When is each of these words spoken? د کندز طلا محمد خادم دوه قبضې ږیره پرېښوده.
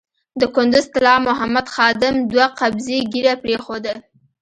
د 0.39 0.41
کندز 0.55 0.85
طلا 0.93 1.15
محمد 1.27 1.67
خادم 1.75 2.15
دوه 2.31 2.45
قبضې 2.59 2.97
ږیره 3.11 3.33
پرېښوده. 3.43 3.93